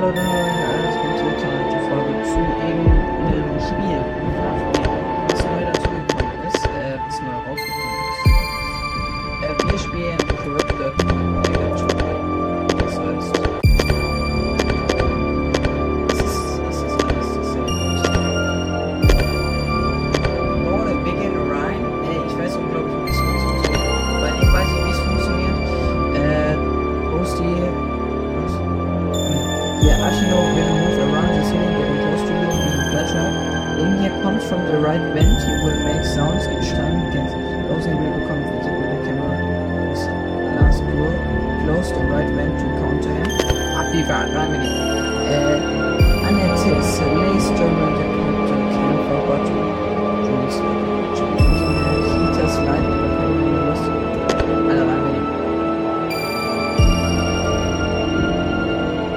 [0.00, 1.40] Hallo, habe ich alles mit
[1.70, 4.00] die Folge zu irgendeinem Spiel.
[5.28, 8.24] Was neu dazugekommen ist, äh, was neu rausgekommen ist.
[9.42, 10.94] Äh, wir spielen Corrupted
[11.54, 11.89] Electro.
[37.80, 38.80] Get close and will become visible.
[38.80, 39.36] The camera
[39.92, 40.02] is
[40.56, 41.12] last door.
[41.64, 43.26] Close the right vent to counter him.
[43.76, 44.72] Abgefahrt, rein mit ihm.
[45.30, 45.58] Äh,
[46.26, 49.54] Annette is a lace German that Captain Ken forgot to
[50.26, 50.58] choose.
[52.12, 53.86] Heaters light, but probably lost.
[54.70, 55.26] Alle rein mit ihm.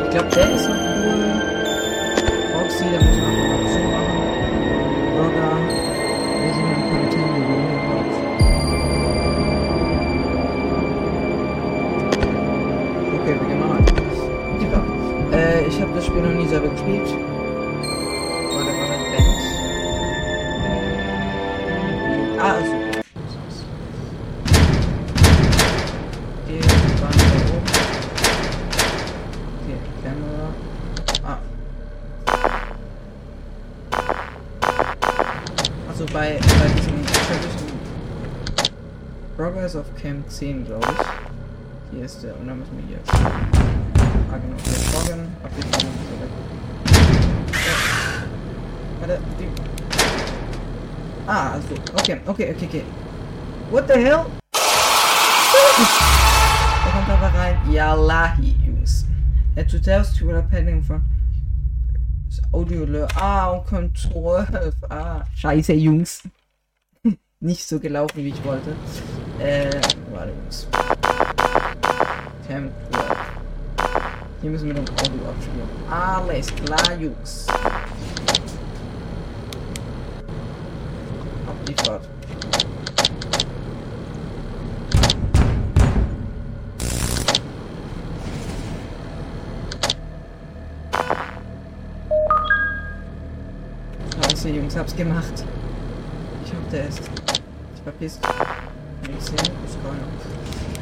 [0.04, 1.22] Ich glaube, der ist noch cool.
[2.54, 3.63] Roxy, da muss man
[16.74, 17.08] Gespielt.
[18.52, 19.38] Warte, warte, Band.
[22.40, 22.74] Ah, also.
[26.48, 26.60] Die
[27.00, 27.38] waren da
[30.04, 30.48] Kamera.
[31.24, 31.40] Ah.
[35.90, 37.72] Also bei, bei diesem türkischen
[39.38, 40.98] Progress of Camp 10, glaube ich.
[41.96, 43.00] Hier ist der, und dann müssen wir hier.
[43.14, 44.74] Ah, genau, weg.
[45.10, 46.13] Ja.
[49.04, 49.50] Warte, die.
[51.28, 52.84] Ah, also, okay, okay, okay, okay.
[53.70, 54.26] What the hell?
[56.86, 57.58] Er kommt aber rein.
[57.70, 59.06] Ja, Lahi, Jungs.
[59.58, 61.04] Er tut selbst über der Pending von
[62.54, 64.48] Audio Ah, und Control.
[64.88, 66.24] Ah, scheiße, Jungs.
[67.42, 68.74] Nicht so gelaufen, wie ich wollte.
[69.40, 69.70] Äh,
[70.14, 70.68] warte, Jungs.
[72.48, 72.72] 12.
[74.42, 75.68] Hier müssen wir den Audio abspielen.
[75.90, 77.48] Alles klar, Jungs.
[81.72, 82.08] Fahrt.
[94.22, 95.24] Scheiße, Jungs, hab's gemacht.
[96.46, 97.00] Ich hab der ist.
[97.76, 98.20] Ich verpisst.
[99.08, 100.73] Nichts hin, ist gar nicht.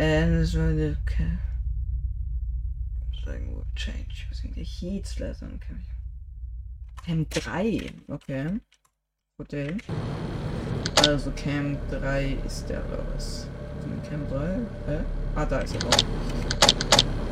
[0.00, 1.26] And this one the okay.
[3.24, 4.28] Sagen wir change.
[4.30, 5.82] Using the heat slash on cam.
[7.04, 7.90] Cam 3.
[8.08, 8.60] Okay.
[9.40, 9.76] Hotel.
[11.08, 13.48] Also Cam 3 ist der oder was?
[14.08, 14.60] Cam 3?
[14.86, 15.00] Hä?
[15.34, 15.90] Ah, da ist er auch.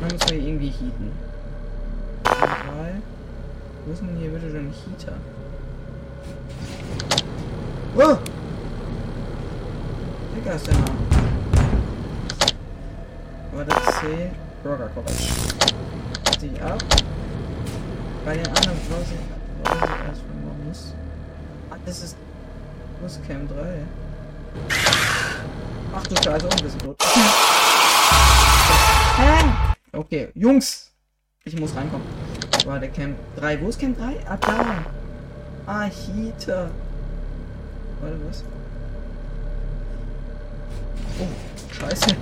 [0.01, 1.11] Dann müssen wir irgendwie heaten.
[2.25, 3.01] Cam 3.
[3.85, 5.17] Wo ist denn hier bitte schon Heater?
[7.95, 8.17] Oh!
[10.35, 11.06] Digga, ist der Name.
[13.57, 14.29] Warte, C.
[14.63, 15.33] Roger College.
[16.39, 16.77] Die ab.
[18.23, 20.93] Bei den anderen weiß ich, weiß ich erst, wo man muss.
[21.71, 22.15] Ah, das ist.
[22.99, 23.81] Wo ist Cam 3?
[25.91, 26.97] Ach du Scheiße, auch ein bisschen tot.
[29.17, 29.45] Hä?
[29.91, 30.91] Okay, Jungs!
[31.43, 32.05] Ich muss reinkommen.
[32.63, 33.59] Warte, Cam 3.
[33.59, 34.17] Wo ist Cam 3?
[34.29, 34.85] Ah, da.
[35.65, 36.69] Ah, Heater.
[38.01, 38.43] Warte, was?
[41.19, 42.15] Oh, Scheiße.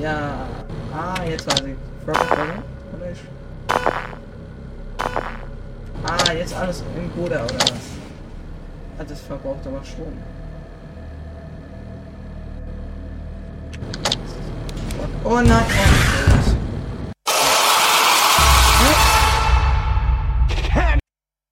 [0.00, 0.46] Ja.
[0.92, 1.76] Ah, jetzt weiß ich.
[2.06, 2.62] Rocket Roller?
[2.96, 3.20] Oder ich?
[6.06, 7.94] Ah, jetzt alles im Bruder oder was?
[8.98, 10.18] Ah, das verbraucht aber Strom.
[15.24, 16.04] Oh nein, oh.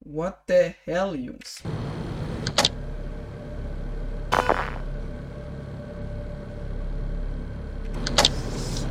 [0.04, 1.62] What the hell, Jungs?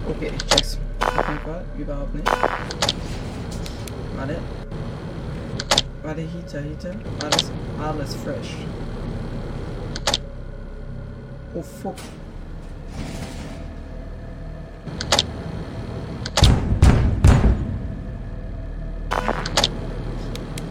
[0.10, 0.80] Okay, ich check's.
[1.00, 2.32] Auf jeden Fall, überhaupt nicht.
[4.16, 4.38] Warte.
[6.04, 6.96] Warte, Heater, Heater.
[7.24, 8.56] Alles, alles fresh.
[11.54, 11.96] Oh fuck.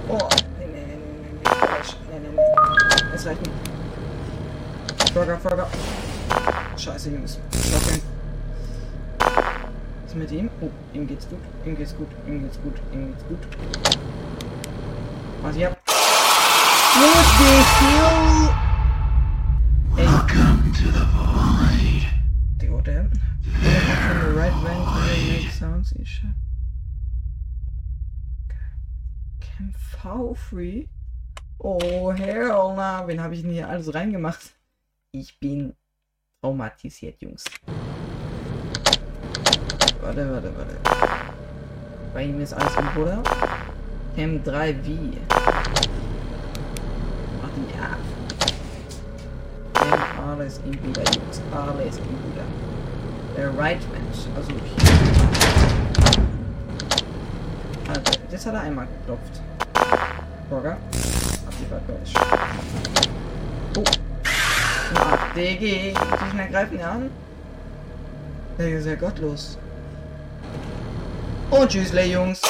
[0.09, 0.29] Oh,
[0.59, 1.97] nee, nee, nee, nee, nee, fresh.
[2.11, 3.15] Nee, nee, nee.
[3.15, 5.13] Es reicht nicht.
[5.13, 5.67] Frogger, Frogger.
[6.77, 7.39] Scheiße, Jungs.
[7.53, 8.10] Shotgun.
[10.11, 10.51] Was ist mit ihm?
[10.61, 11.39] Oh, ihm geht's gut.
[11.65, 12.09] Ihm geht's gut.
[12.27, 12.75] Ihm geht's gut.
[12.93, 13.39] Ihm geht's gut.
[15.41, 15.79] Was ich hab.
[17.79, 18.49] Hell?
[19.97, 22.03] Ey, Welcome to the void.
[22.59, 23.09] The hell?
[24.09, 24.85] From the right vent,
[25.29, 26.23] make sounds, ich.
[29.39, 30.89] Camp V3?
[31.61, 34.55] Oh, hell na, wen habe ich denn hier alles reingemacht?
[35.13, 35.75] Ich bin
[36.41, 37.45] traumatisiert, Jungs.
[40.11, 40.75] Warte, warte, warte.
[42.13, 43.23] Bei ihm ist alles im Bruder.
[44.17, 45.19] Cam 3V.
[47.45, 47.97] Ach ja.
[49.73, 51.41] Cam alles im Bruder, Jungs.
[51.53, 52.43] Alles im Bruder.
[53.37, 54.27] Der Right Mensch.
[54.35, 54.61] Also hier.
[57.89, 59.41] Also, das hat er einmal geklopft.
[60.51, 60.77] Burger.
[61.47, 62.19] Abgefertigt.
[63.77, 63.85] Oh.
[64.97, 65.95] Ach, DG.
[65.95, 67.11] Die schnell greifen ihn an.
[68.59, 69.57] Der ist ja gottlos.
[71.51, 72.43] Und tschüssle, Jungs.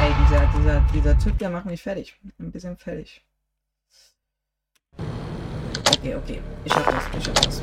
[0.00, 2.14] Ey, dieser, dieser, dieser Typ, der macht mich fertig.
[2.38, 3.22] Ein bisschen fertig.
[5.96, 6.40] Okay, okay.
[6.64, 7.60] Ich schaff das, ich schaff das.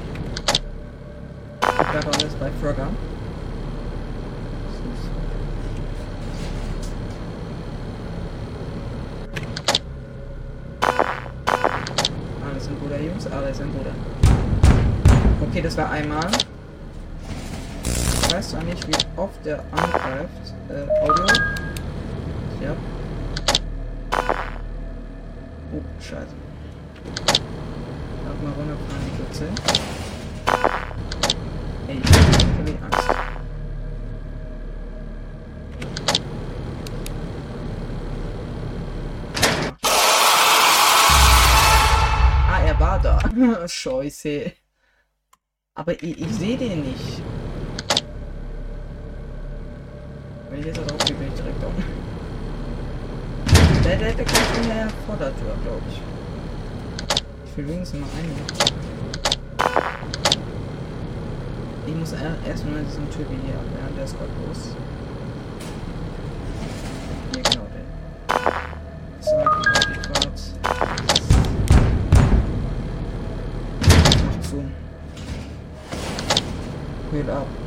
[1.62, 2.89] Ich bleib alles bei Frogger.
[12.51, 13.92] Alles im Bruder, Jungs, alles im Bruder.
[15.50, 16.30] Okay, das war einmal.
[18.38, 20.54] Weiß zwar nicht, wie oft der angreift.
[20.69, 21.25] Äh, Audio.
[22.62, 22.75] Ja.
[25.74, 26.36] Oh, scheiße.
[28.25, 29.45] Lass mal runterfahren, die Plätze.
[31.88, 33.10] Ey, ich hab wirklich Angst.
[42.51, 43.68] Ah, er war da.
[43.68, 44.51] Scheiße.
[45.74, 47.24] Aber ich, ich sehe den nicht.
[50.57, 51.71] Wenn ich jetzt da drauf gehe, bin ich direkt down.
[53.86, 56.01] Der, der, der in der Vordertür, glaube ich.
[57.45, 58.36] Ich will wenigstens noch einen.
[61.86, 64.75] Ich muss er- erstmal diesen Typen hier abwehren, der ist gottlos.
[67.36, 67.86] Hier, genau, der.
[69.21, 69.38] So,
[69.94, 70.38] die Quad.
[74.25, 74.63] Mach zu.
[77.12, 77.67] Heal up.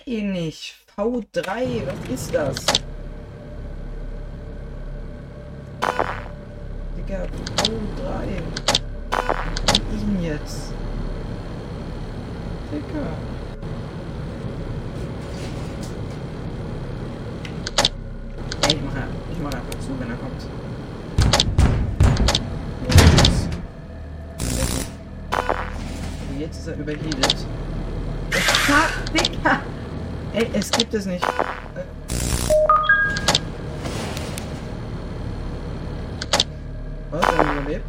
[0.00, 0.74] Check ihn nicht.
[0.96, 2.56] V3, was ist das?
[6.96, 7.22] Digga,
[7.56, 8.42] V3.
[9.94, 10.72] Ihn jetzt.
[12.70, 13.06] Digga.
[18.68, 20.46] Ey, ich mach, ja- ich mach einfach zu, wenn er kommt.
[22.88, 23.48] Jetzt.
[26.38, 27.36] Jetzt ist er überheatet.
[28.30, 29.60] Fuck, Digga!
[30.32, 31.24] Ey, es gibt es nicht.
[31.24, 31.28] Äh.
[37.10, 37.22] Was?
[37.22, 37.84] Er hat überlebt?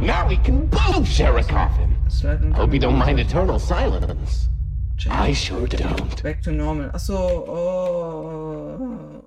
[0.00, 1.94] Now we can both share a coffin.
[2.54, 4.48] Hope you don't mind eternal silence.
[5.10, 6.22] I sure don't.
[6.22, 6.90] Back to normal.
[6.94, 8.78] Achso, oh,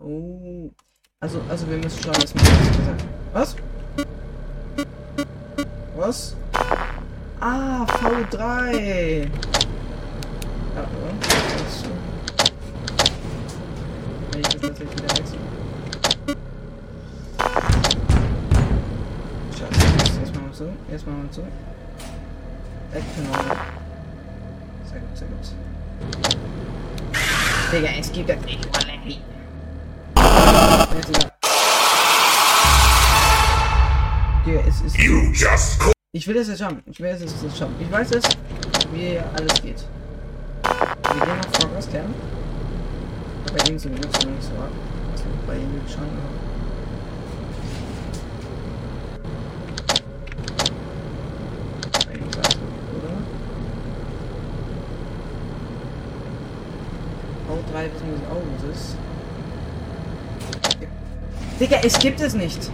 [0.01, 0.71] oh.
[1.19, 3.55] Also, also wir müssen schauen, was wir gesagt Was?
[5.95, 6.35] Was?
[7.45, 8.39] Ah, V3.
[8.39, 9.27] Ja,
[10.79, 11.11] oder?
[11.19, 11.89] Das ist so.
[14.31, 15.39] Wenn ich das tatsächlich wieder wechsle.
[19.51, 20.69] Scheiße, jetzt, jetzt machen wir so.
[20.89, 21.41] Jetzt machen wir so.
[22.93, 23.57] Back to normal.
[24.89, 25.45] Sehr gut, sehr gut.
[27.73, 29.17] Digga, es gibt das nicht mal Larry.
[30.95, 31.29] Jetzt wieder.
[34.45, 34.97] Digga, es ist.
[34.97, 36.83] You just call Ich will das jetzt schaffen.
[36.85, 37.73] Ich will das jetzt schaffen.
[37.79, 38.37] Ich weiß jetzt,
[38.93, 39.83] wie alles geht.
[40.63, 42.13] Wir gehen auf Progress Camp.
[43.51, 44.69] Bei ihm sind wir nicht so ab.
[45.11, 46.03] Also bei ihm schon.
[46.03, 46.43] aber-
[52.07, 53.17] Bei ihm ist alles gut, oder?
[57.49, 58.95] V3 wissen wir auch, was ist.
[61.59, 62.69] Digga, es gibt es nicht.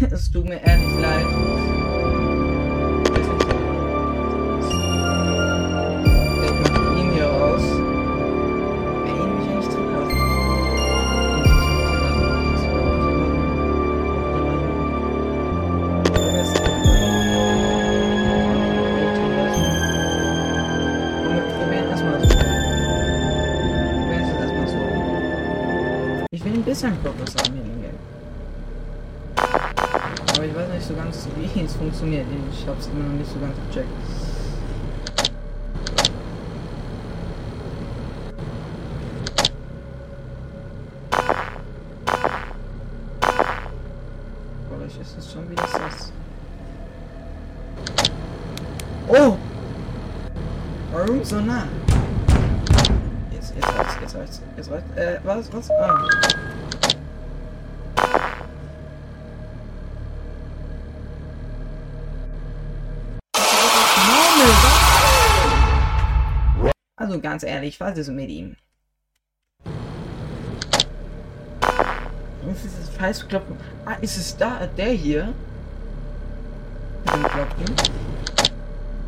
[0.10, 1.26] Es tut mir ehrlich leid.
[6.42, 7.62] Ich mach ihn hier raus.
[9.04, 10.16] Wer ihn mich eigentlich drin lassen.
[26.30, 27.79] Ich will ein bisschen Kokos annehmen.
[30.40, 32.24] Aber ich weiß nicht so ganz, wie es funktioniert.
[32.50, 33.88] Ich hab's immer noch nicht so ganz gecheckt.
[44.70, 46.10] Vielleicht ist es schon wieder das.
[49.08, 49.36] Oh!
[50.90, 51.68] Warum so nah?
[53.30, 54.96] Jetzt, jetzt reicht's, jetzt reicht's, jetzt reicht's.
[54.96, 55.70] Äh, was, was?
[55.72, 56.06] Ah.
[67.22, 68.56] Ganz ehrlich, was ist mit ihm?
[72.44, 73.56] Was ist das falsch kloppen?
[73.84, 75.34] Ah, ist es da, der hier?
[77.04, 77.76] Kloppen?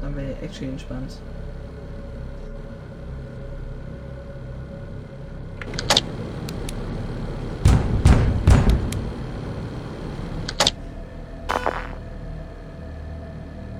[0.03, 1.19] Dann wäre ich actually entspannt.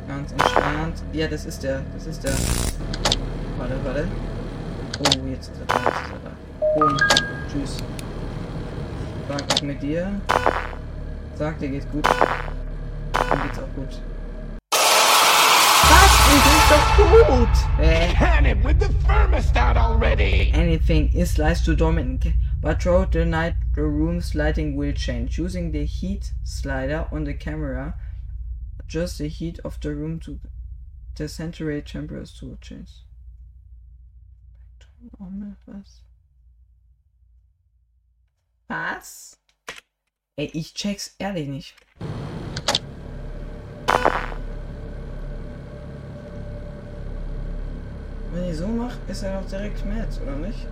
[0.09, 1.03] Ganz entspannt.
[1.13, 1.83] Ja, das ist der.
[1.95, 2.33] Das ist der.
[3.73, 4.09] Warte, warte.
[4.99, 5.75] Oh, jetzt ist er da.
[5.77, 6.33] Jetzt ist er da.
[6.79, 6.97] Boom.
[7.49, 7.77] Tschüss.
[9.29, 10.21] Sag was mit dir.
[11.37, 12.05] Sag, dir geht's gut.
[12.05, 13.99] Mir geht's auch gut.
[15.89, 16.13] Was?
[16.29, 16.97] Mir geht's doch
[17.29, 17.49] gut!
[17.81, 18.13] Äh.
[18.45, 20.51] It with the thermostat already!
[20.53, 25.39] Anything is lies to Dominic, but throughout the night the room's lighting will change.
[25.39, 27.95] Using the heat slider on the camera,
[28.81, 30.39] adjust the heat of the room to
[31.17, 32.91] the centigrade temperature to change.
[35.19, 36.03] Normal, was?
[38.69, 39.41] Was?
[40.37, 41.75] Ey, ich check's ehrlich nicht.
[48.33, 50.67] Wenn ich so mache, ist er doch direkt März, oder nicht?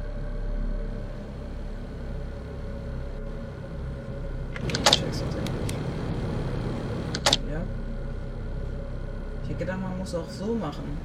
[4.67, 5.23] Ich check's
[9.51, 10.97] hätte gedacht, man muss auch so machen.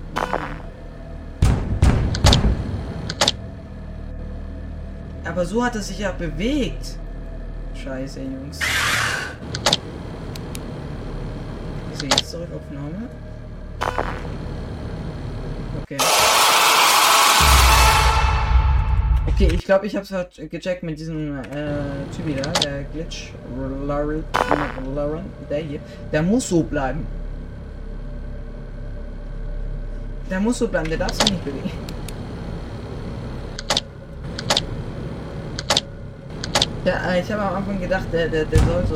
[5.25, 6.97] Aber so hat es sich ja bewegt.
[7.83, 8.59] Scheiße, Jungs.
[11.93, 13.09] So, jetzt zurück auf Normal.
[15.81, 15.97] Okay.
[19.27, 21.43] Okay, ich glaube, ich habe es halt gecheckt mit diesem äh,
[22.15, 23.33] Typi da, der Glitch,
[23.85, 24.23] Lauren,
[25.49, 25.79] der hier.
[26.11, 27.05] Der muss so bleiben.
[30.29, 31.69] Der muss so bleiben, der darf sich nicht bewegen.
[36.85, 38.95] Ja, äh, ich habe am Anfang gedacht, der, der, der soll so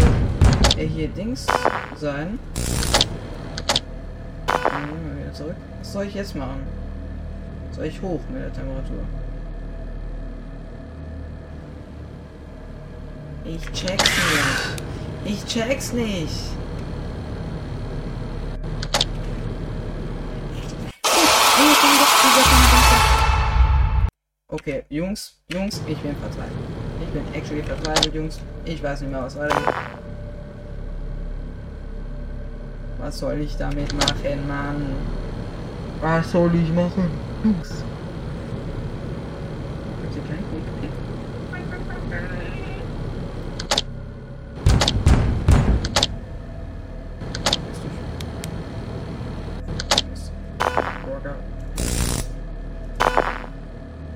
[0.78, 1.48] äh, hier Dings
[1.96, 2.38] sein.
[4.86, 5.56] Nehmen wir wieder zurück.
[5.80, 6.68] Was soll ich jetzt machen?
[7.72, 9.00] Soll ich hoch mit der Temperatur?
[13.44, 14.84] Ich check's nicht.
[15.26, 16.30] Ich check's nicht.
[24.48, 26.89] Okay, Jungs, Jungs, ich bin verzweifelt.
[27.10, 28.40] Ich bin actually verzweifelt, Jungs.
[28.66, 29.74] Ich weiß nicht mehr, was weitergeht.
[33.00, 34.96] Was soll ich damit machen, Mann?
[36.02, 37.10] Was soll ich machen?
[37.44, 37.84] Jungs.
[40.02, 40.64] Gibt's hier keinen Weg?
[47.68, 47.90] Bist du-
[50.10, 50.32] Mist.
[51.06, 51.36] Burger.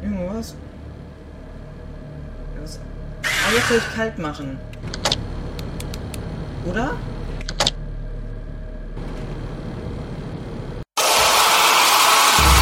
[0.04, 0.56] Irgendwas?
[2.62, 2.80] Was?
[3.64, 4.60] Ah, jetzt soll ich kalt machen.
[6.66, 6.92] Oder?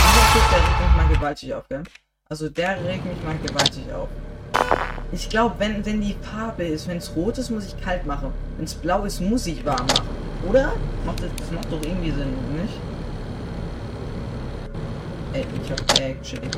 [0.06, 1.84] Dieser Typ, der regt mich mal gewaltig auf, gell?
[2.30, 4.10] Also der regt mich mal gewaltig auf.
[5.12, 8.32] Ich glaube, wenn, wenn die Farbe ist, wenn es rot ist, muss ich kalt machen.
[8.58, 10.08] Wenn es blau ist, muss ich warm machen.
[10.48, 10.74] Oder?
[11.06, 12.80] Macht das, das macht doch irgendwie Sinn, nicht?
[15.34, 16.50] Ey, ich hab actually.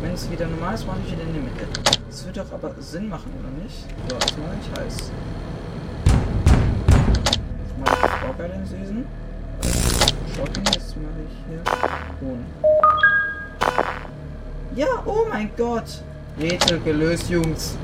[0.00, 1.66] Wenn es wieder normal ist, mache ich wieder in die Mitte.
[2.08, 3.84] Das wird doch aber Sinn machen, oder nicht?
[4.08, 5.10] So, jetzt mache ich heiß.
[7.58, 9.06] Jetzt mache ich den Süßen.
[10.36, 11.62] Schocken, jetzt mache ich hier
[12.20, 12.46] Huhn.
[14.76, 16.02] Ja, oh mein Gott!
[16.38, 17.76] Rätsel gelöst, Jungs.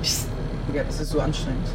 [0.00, 0.28] Psst.
[0.68, 1.68] Digga, das ist so anstrengend.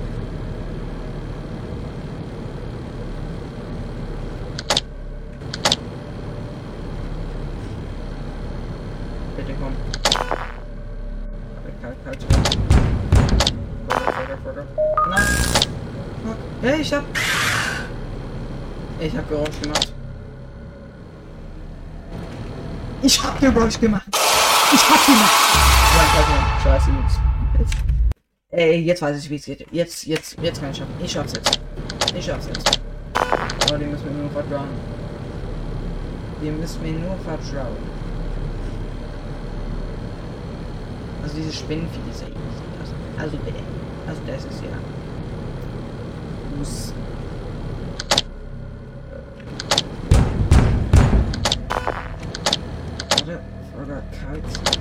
[19.29, 19.93] Geräusch gemacht.
[23.01, 24.07] Ich hab Geräusch gemacht.
[24.74, 25.48] Ich hab gemacht.
[26.63, 27.77] Scheiße, jetzt.
[28.50, 29.67] Ey, jetzt weiß ich, wie es geht.
[29.72, 30.93] Jetzt, jetzt, jetzt kann ich schaffen.
[31.03, 31.60] Ich schaff's jetzt.
[32.15, 32.79] Ich schaff's jetzt.
[33.13, 34.69] Aber die müssen wir nur vertrauen.
[36.41, 37.77] Die müssen wir nur vertrauen.
[41.24, 42.27] Also diese Spinnenvieh ist ja.
[42.79, 43.38] Also, also.
[44.07, 44.69] Also das ist ja.
[46.57, 46.93] Muss.
[54.12, 54.76] Cunt.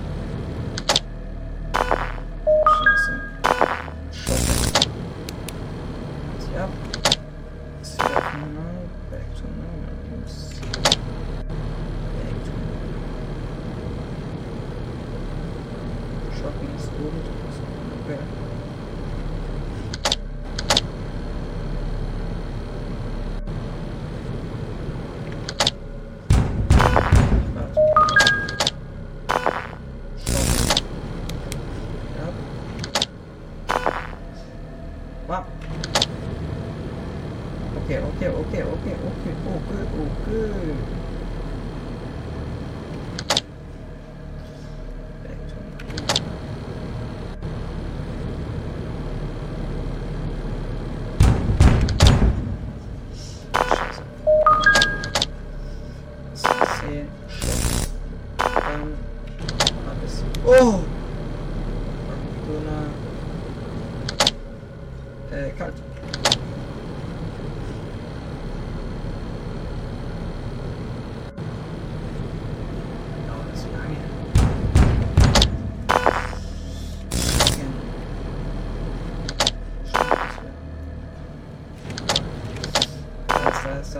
[37.86, 41.15] Okay, okay, okay, okay, okay, okay, okay.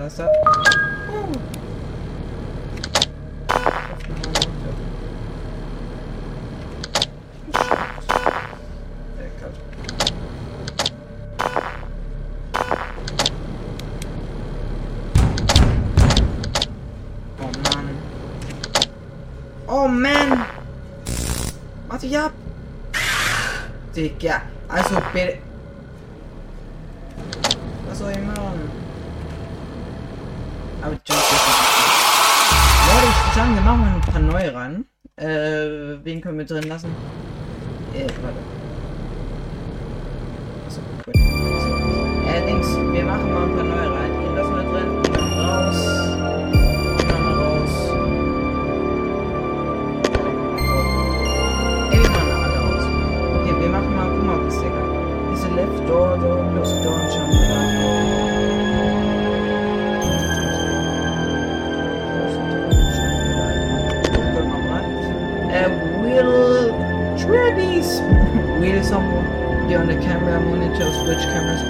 [0.07, 1.13] Ist, da ist, da ist, da.
[1.13, 1.33] Uh.
[9.19, 9.55] Äh, kalt.
[17.41, 17.89] Oh Mann.
[19.67, 20.47] Oh Mann!
[30.87, 31.19] Soll ich Jump
[32.87, 34.85] Leute, ich würde sagen, wir machen mal ein paar neue ran.
[35.17, 36.95] Äh, wen können wir drin lassen?
[37.93, 38.39] Äh, warte.
[40.69, 41.17] Achso, gut.
[41.61, 41.71] So.
[42.31, 44.13] Äh, Dings, wir machen mal ein paar neue rein.
[44.23, 44.89] Ihn lassen wir drin,
[45.43, 45.81] raus.
[47.03, 47.75] Wir raus.
[51.91, 52.85] Ey, wir alle raus.
[53.41, 54.83] Okay, wir machen mal, guck mal, was Digga.
[55.33, 56.46] Diese Left Door, Door
[68.97, 69.27] someone
[69.75, 71.61] on the camera monitor switch cameras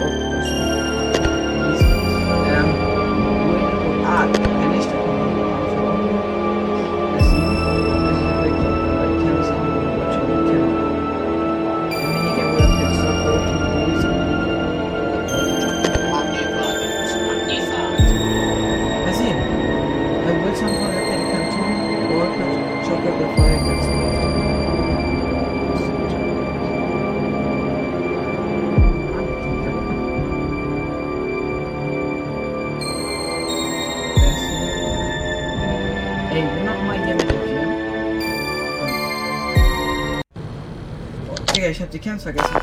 [42.16, 42.56] Camps vergessen.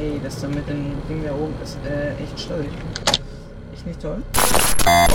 [0.00, 2.70] Ey, das da mit dem Ding da oben ist äh, echt stollig.
[3.74, 4.22] Echt nicht toll.
[4.34, 4.40] Oh,
[4.88, 5.06] ja,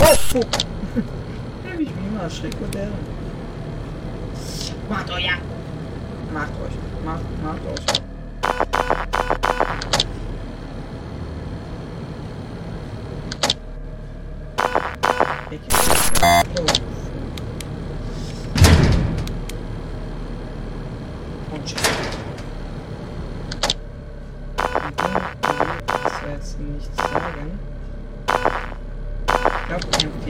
[1.76, 2.90] wie ich mich immer erschreckt und der.
[4.88, 5.32] Macht euch ja.
[6.32, 6.70] Macht euch.
[7.04, 7.84] Macht, macht euch.
[15.50, 15.60] Ich,
[16.22, 16.85] oh.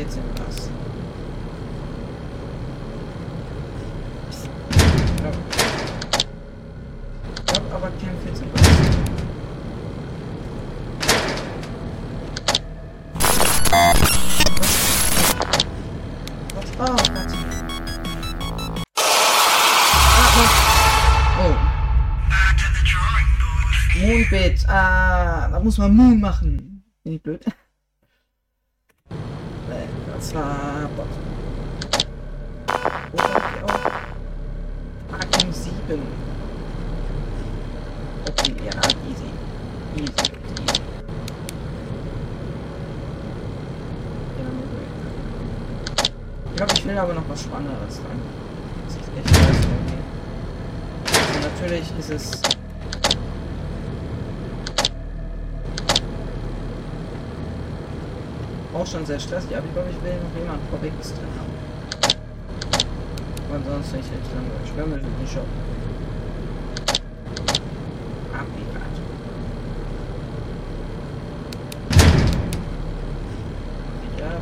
[0.07, 0.71] Glaube, Camp 14 war's.
[5.05, 5.37] Ich glaube.
[7.35, 8.67] Ich glaube aber Camp 14 war's.
[16.79, 16.79] Was?
[16.79, 16.97] Oh.
[20.19, 20.31] Ah,
[21.41, 21.57] oh.
[23.99, 24.69] Mondbett.
[24.69, 26.85] Ah, da muss man Moon machen.
[27.03, 27.45] Bin ich blöd?
[30.17, 31.07] Bot.
[33.13, 33.91] Wo ich auch?
[35.13, 36.03] Arkham 7.
[38.29, 38.73] Okay, ja,
[39.09, 39.31] easy.
[39.95, 40.81] Easy, easy.
[46.47, 48.21] Ich glaube, ich will aber noch was Spannenderes rein.
[48.87, 49.69] Das ist echt scheiße.
[51.29, 52.56] Also natürlich ist es
[58.77, 61.53] auch schon sehr stressig, aber ich glaube, ich will noch jemand Verrücktes drin haben.
[63.51, 64.77] Weil sonst nicht echt langweilig.
[64.77, 65.47] Wir müssen den Shop.
[68.35, 68.97] Abgekrat.
[74.19, 74.41] Ja.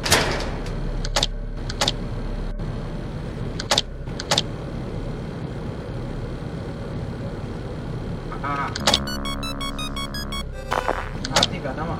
[8.42, 8.66] Ah.
[11.34, 11.98] Abgekrat, Hammer.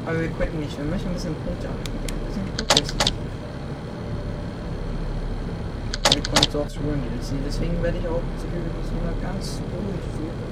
[0.09, 1.69] Aber wir quitten nicht, wir möchten ein bisschen Punkte.
[6.15, 10.49] Wir kommen so aufs Ruin DLC, deswegen werde ich auch zu immer ganz ruhig suchen.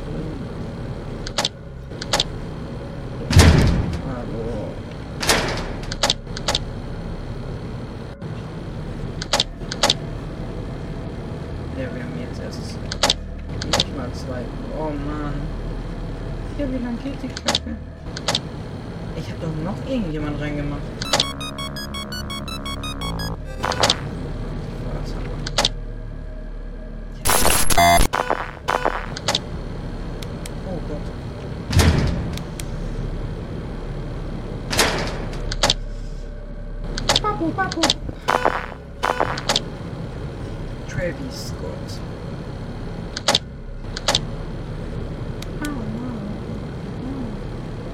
[4.06, 4.68] Hallo.
[11.78, 12.60] Ja, wir haben jetzt erst
[13.64, 14.42] nicht mal zwei.
[14.78, 15.34] Oh Mann.
[16.58, 17.74] Ja, wie lange geht die Kacke?
[19.18, 20.80] Ich habe doch noch irgendjemand reingemacht.
[30.66, 31.06] Oh Gott.
[37.22, 37.80] Papu, papu.
[40.88, 42.00] Travis Scott.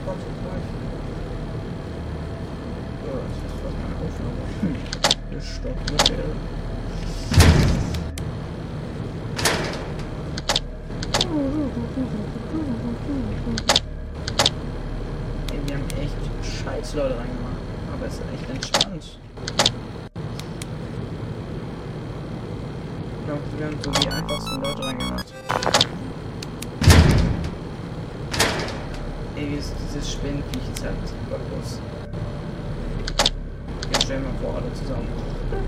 [0.05, 0.67] Gott, gleich.
[0.73, 1.02] So,
[5.33, 5.73] das ist der.
[15.51, 17.57] Ey, wir haben echt scheiß Leute reingemacht.
[17.93, 19.19] Aber es ist echt entspannt.
[23.19, 25.33] Ich glaube, wir haben so die einfachsten Leute reingemacht.
[29.37, 32.02] Ey, dieses, dieses Spinnenviech ist halt super groß.
[34.13, 35.09] Stellen wir vor, alle zusammen.
[35.51, 35.61] Das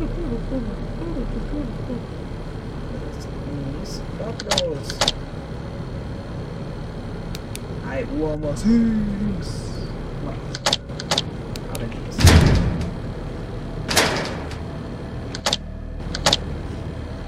[3.88, 4.88] ist gottlos.
[7.86, 9.48] I almost thinks.
[10.26, 10.36] Macht.
[11.72, 12.16] Aber nichts.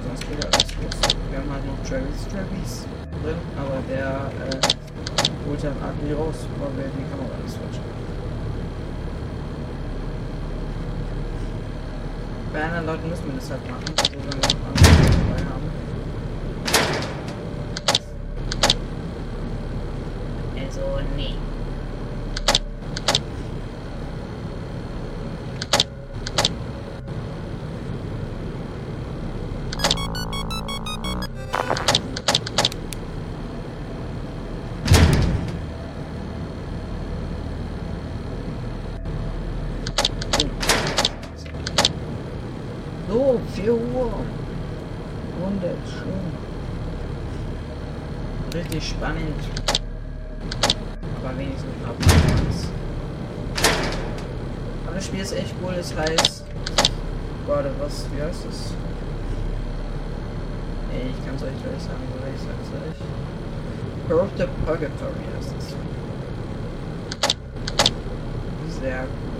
[0.05, 0.97] Sonst geht alles los.
[1.31, 2.85] Wir haben halt noch Travis Travis
[3.23, 4.61] drin, aber der äh,
[5.49, 8.06] holt dann Ugly raus, weil wir die Kamera nicht switchen.
[12.57, 15.63] Bei anderen Leuten müssen wir das halt machen, also wenn wir dabei haben.
[20.65, 20.81] Also,
[21.19, 21.35] nee.
[48.77, 49.41] Richtig spannend.
[51.23, 51.97] Aber wenigstens ab.
[54.85, 56.45] Aber das Spiel ist echt cool, es heißt.
[57.47, 58.75] Warte, was, wie heißt es?
[60.93, 62.99] Nee, ich kann es euch gleich sagen, oder ich sag's euch.
[64.11, 65.75] Corrupted Purgatory heißt es.
[68.79, 69.36] Sehr cool.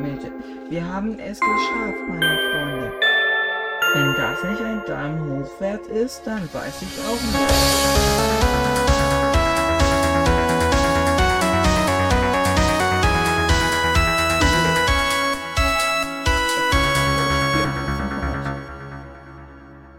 [0.00, 0.32] Mädchen,
[0.70, 2.92] wir haben es geschafft, meine Freunde.
[3.92, 8.40] Wenn das nicht ein Daumen hoch wert ist, dann weiß ich auch nicht.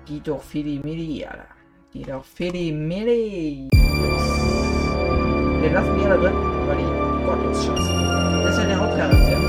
[0.07, 1.45] Die doch für die Milli, Alter.
[1.93, 3.69] Die doch für die Milli.
[5.61, 6.33] Wir lassen die alle drin,
[6.67, 7.93] weil die gottlos scheiße.
[8.43, 9.40] Das ist ja der Hauptcharakter.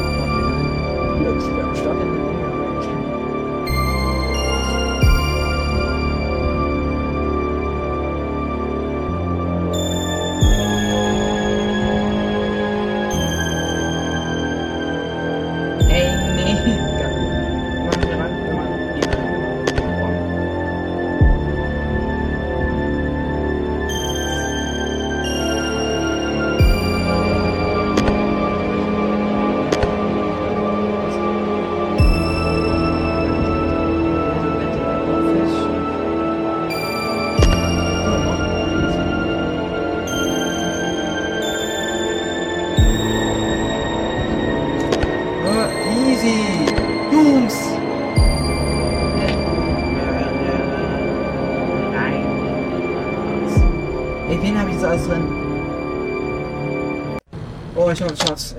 [1.22, 2.41] leuk, super starten.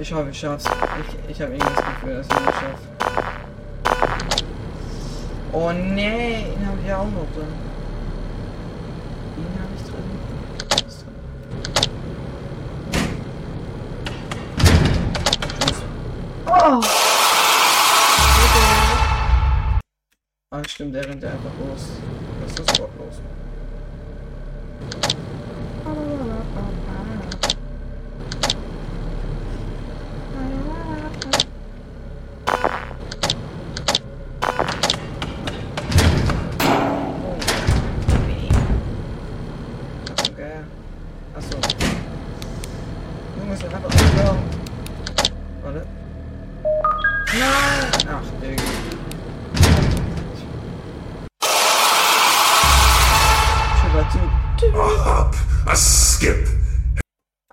[0.04, 0.66] Ich hoffe, ich schaff's.
[0.66, 2.80] Ich, ich habe irgendwie das Gefühl, dass ich nicht schaff.
[5.54, 7.48] Oh nee, ihn habe ich auch noch drin.
[9.38, 10.04] Ihn habe ich drin.
[16.48, 16.82] Oh!
[20.52, 21.92] Ah, stimmt, er rennt einfach los.
[22.42, 23.22] Das ist gottlos.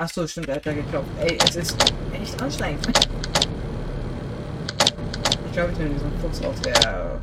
[0.01, 1.11] Achso, stimmt, er hat da geklopft.
[1.21, 1.77] Ey, es ist
[2.15, 2.87] echt anstrengend.
[5.45, 7.21] Ich glaube, ich nehme diesen Fuchs aus der.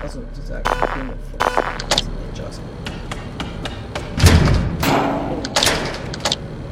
[0.00, 1.44] Also, dieser grüne Fuchs.
[1.88, 2.60] Das ist nicht just.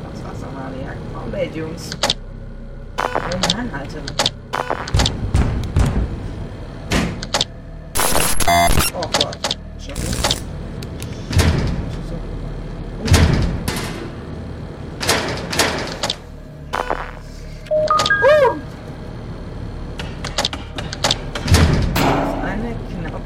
[0.05, 0.73] Was war's nochmal?
[0.81, 1.91] Ja, Combat, Jungs.
[3.03, 3.73] Oh Mann,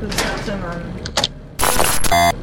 [0.09, 2.38] Wisconsin on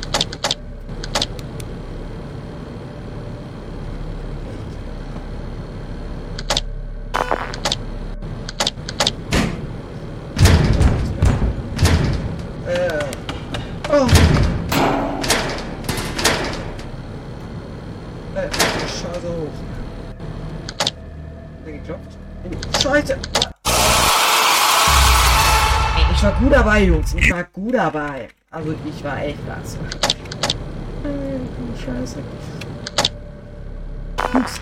[26.75, 27.13] dabei, Jungs.
[27.13, 28.27] Ich war gut dabei.
[28.51, 29.77] Also, ich war echt klasse.
[31.03, 31.39] Ey,
[31.77, 32.19] Scheiße.
[34.33, 34.59] Jungs.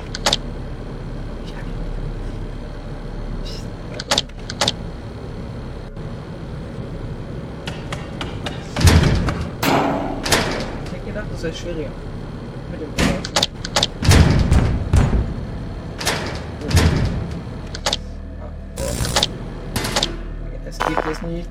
[10.86, 11.90] Ich hätte gedacht, das wäre schwieriger.
[12.72, 13.34] Mit dem Laufen.
[20.66, 21.50] Es gibt es nicht.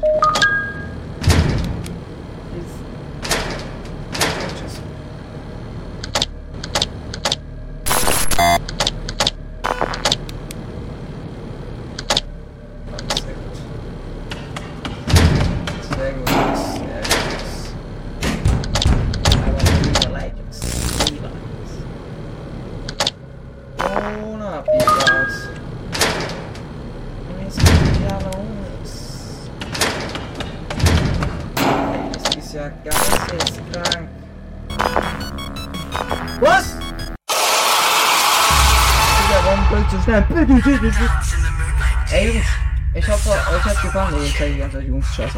[44.73, 45.07] Zeit Jungs.
[45.15, 45.33] Scheiß.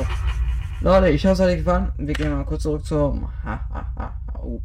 [0.81, 1.90] Leute, ich hoffe, es hat euch gefallen.
[1.99, 3.29] Wir gehen mal kurz zurück zum.
[3.44, 4.14] Ha, ha, ha.
[4.40, 4.61] Oh.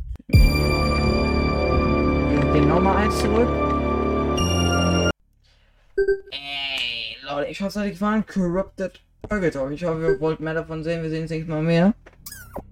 [2.28, 3.50] Wir gehen nochmal eins zurück.
[6.32, 8.24] Ey, Leute, ich hoffe, es hat euch gefallen.
[8.28, 9.74] Corrupted Purgatory.
[9.74, 11.02] Ich hoffe, ihr wollt mehr davon sehen.
[11.02, 11.94] Wir sehen uns nächstes Mal mehr.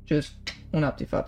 [0.06, 0.38] Tschüss
[0.72, 1.26] und habt die Fahrt.